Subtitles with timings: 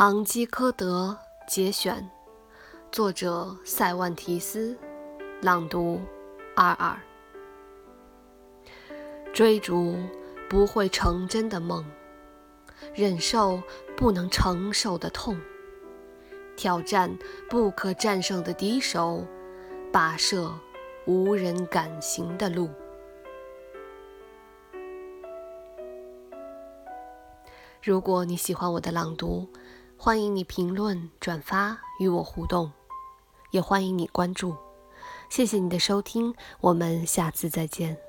[0.00, 1.18] 堂吉诃德》
[1.52, 2.08] 节选，
[2.92, 4.78] 作者塞万提斯，
[5.42, 6.00] 朗读
[6.54, 6.96] 二二。
[9.34, 9.96] 追逐
[10.48, 11.84] 不会成真的梦，
[12.94, 13.60] 忍受
[13.96, 15.36] 不能承受的痛，
[16.56, 17.18] 挑战
[17.50, 19.26] 不可战胜的敌手，
[19.92, 20.48] 跋涉
[21.06, 22.70] 无人敢行的路。
[27.82, 29.48] 如果你喜欢我的朗读，
[30.00, 32.70] 欢迎你评论、转发与我互动，
[33.50, 34.56] 也欢迎你关注。
[35.28, 38.07] 谢谢你的收听，我们下次再见。